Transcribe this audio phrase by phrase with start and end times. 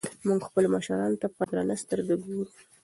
[0.27, 2.45] موږ خپلو مشرانو ته په درنه سترګه ګورو.